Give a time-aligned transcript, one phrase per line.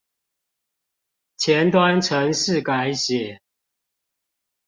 [1.37, 3.39] 前端程式改寫